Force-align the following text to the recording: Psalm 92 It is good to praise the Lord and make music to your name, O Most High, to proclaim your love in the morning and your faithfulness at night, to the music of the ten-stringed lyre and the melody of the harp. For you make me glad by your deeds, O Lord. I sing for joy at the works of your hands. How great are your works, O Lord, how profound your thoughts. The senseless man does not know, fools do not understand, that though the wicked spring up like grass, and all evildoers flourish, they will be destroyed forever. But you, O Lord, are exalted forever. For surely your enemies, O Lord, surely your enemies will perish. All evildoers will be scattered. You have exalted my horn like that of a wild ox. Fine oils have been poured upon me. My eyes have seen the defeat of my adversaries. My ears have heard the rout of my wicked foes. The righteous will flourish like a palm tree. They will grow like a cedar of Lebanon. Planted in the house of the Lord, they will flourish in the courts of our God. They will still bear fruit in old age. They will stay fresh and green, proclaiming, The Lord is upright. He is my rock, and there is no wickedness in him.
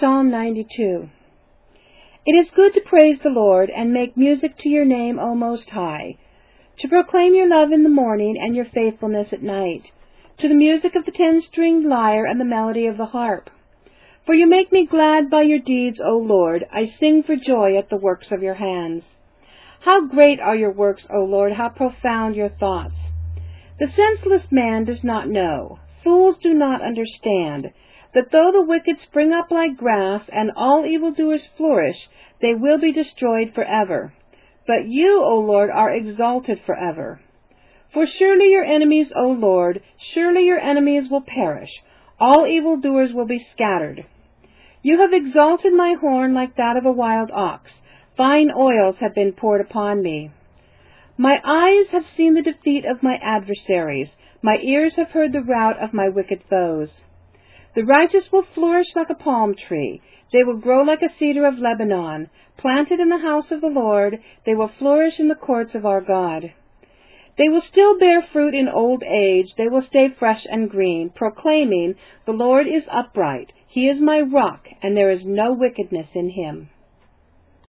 Psalm 0.00 0.30
92 0.30 1.08
It 2.24 2.32
is 2.32 2.52
good 2.54 2.72
to 2.74 2.80
praise 2.80 3.18
the 3.20 3.30
Lord 3.30 3.68
and 3.68 3.92
make 3.92 4.16
music 4.16 4.56
to 4.58 4.68
your 4.68 4.84
name, 4.84 5.18
O 5.18 5.34
Most 5.34 5.70
High, 5.70 6.16
to 6.78 6.86
proclaim 6.86 7.34
your 7.34 7.48
love 7.48 7.72
in 7.72 7.82
the 7.82 7.88
morning 7.88 8.36
and 8.40 8.54
your 8.54 8.66
faithfulness 8.66 9.32
at 9.32 9.42
night, 9.42 9.90
to 10.38 10.46
the 10.46 10.54
music 10.54 10.94
of 10.94 11.04
the 11.04 11.10
ten-stringed 11.10 11.84
lyre 11.84 12.26
and 12.26 12.40
the 12.40 12.44
melody 12.44 12.86
of 12.86 12.96
the 12.96 13.06
harp. 13.06 13.50
For 14.24 14.36
you 14.36 14.46
make 14.46 14.70
me 14.70 14.86
glad 14.86 15.30
by 15.30 15.42
your 15.42 15.58
deeds, 15.58 16.00
O 16.00 16.16
Lord. 16.16 16.64
I 16.72 16.86
sing 17.00 17.24
for 17.24 17.34
joy 17.34 17.76
at 17.76 17.90
the 17.90 17.96
works 17.96 18.28
of 18.30 18.40
your 18.40 18.54
hands. 18.54 19.02
How 19.80 20.06
great 20.06 20.38
are 20.38 20.54
your 20.54 20.72
works, 20.72 21.04
O 21.12 21.24
Lord, 21.24 21.54
how 21.54 21.70
profound 21.70 22.36
your 22.36 22.50
thoughts. 22.50 22.94
The 23.80 23.88
senseless 23.88 24.46
man 24.52 24.84
does 24.84 25.02
not 25.02 25.28
know, 25.28 25.80
fools 26.04 26.36
do 26.40 26.54
not 26.54 26.82
understand, 26.82 27.72
that 28.14 28.30
though 28.30 28.50
the 28.52 28.62
wicked 28.62 28.98
spring 29.00 29.32
up 29.32 29.50
like 29.50 29.76
grass, 29.76 30.28
and 30.32 30.50
all 30.56 30.86
evildoers 30.86 31.48
flourish, 31.56 32.08
they 32.40 32.54
will 32.54 32.78
be 32.78 32.92
destroyed 32.92 33.52
forever. 33.54 34.12
But 34.66 34.86
you, 34.86 35.22
O 35.22 35.38
Lord, 35.38 35.70
are 35.70 35.90
exalted 35.90 36.60
forever. 36.64 37.20
For 37.92 38.06
surely 38.06 38.50
your 38.50 38.64
enemies, 38.64 39.12
O 39.16 39.28
Lord, 39.28 39.82
surely 39.96 40.44
your 40.44 40.60
enemies 40.60 41.08
will 41.10 41.22
perish. 41.22 41.70
All 42.20 42.46
evildoers 42.46 43.12
will 43.12 43.26
be 43.26 43.38
scattered. 43.52 44.04
You 44.82 45.00
have 45.00 45.12
exalted 45.12 45.72
my 45.72 45.94
horn 45.94 46.34
like 46.34 46.56
that 46.56 46.76
of 46.76 46.84
a 46.84 46.92
wild 46.92 47.30
ox. 47.30 47.72
Fine 48.16 48.50
oils 48.56 48.96
have 48.98 49.14
been 49.14 49.32
poured 49.32 49.60
upon 49.60 50.02
me. 50.02 50.30
My 51.16 51.40
eyes 51.44 51.88
have 51.90 52.04
seen 52.16 52.34
the 52.34 52.42
defeat 52.42 52.84
of 52.84 53.02
my 53.02 53.18
adversaries. 53.22 54.10
My 54.42 54.58
ears 54.62 54.94
have 54.96 55.10
heard 55.10 55.32
the 55.32 55.42
rout 55.42 55.78
of 55.78 55.92
my 55.92 56.08
wicked 56.08 56.44
foes. 56.48 57.00
The 57.74 57.84
righteous 57.84 58.32
will 58.32 58.42
flourish 58.42 58.96
like 58.96 59.10
a 59.10 59.14
palm 59.14 59.54
tree. 59.54 60.00
They 60.32 60.42
will 60.42 60.56
grow 60.56 60.82
like 60.82 61.02
a 61.02 61.08
cedar 61.08 61.46
of 61.46 61.58
Lebanon. 61.58 62.30
Planted 62.56 62.98
in 62.98 63.08
the 63.08 63.18
house 63.18 63.50
of 63.50 63.60
the 63.60 63.68
Lord, 63.68 64.20
they 64.44 64.54
will 64.54 64.68
flourish 64.68 65.20
in 65.20 65.28
the 65.28 65.34
courts 65.34 65.74
of 65.74 65.86
our 65.86 66.00
God. 66.00 66.52
They 67.36 67.48
will 67.48 67.60
still 67.60 67.98
bear 67.98 68.20
fruit 68.20 68.54
in 68.54 68.68
old 68.68 69.04
age. 69.04 69.54
They 69.56 69.68
will 69.68 69.82
stay 69.82 70.08
fresh 70.08 70.44
and 70.50 70.68
green, 70.68 71.10
proclaiming, 71.10 71.94
The 72.26 72.32
Lord 72.32 72.66
is 72.66 72.88
upright. 72.90 73.52
He 73.68 73.88
is 73.88 74.00
my 74.00 74.20
rock, 74.20 74.66
and 74.82 74.96
there 74.96 75.10
is 75.10 75.24
no 75.24 75.52
wickedness 75.52 76.08
in 76.14 76.30
him. 76.30 76.70